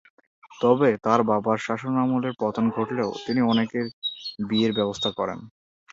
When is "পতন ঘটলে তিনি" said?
2.39-3.41